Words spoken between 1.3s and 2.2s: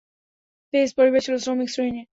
শ্রমিক শ্রেণির।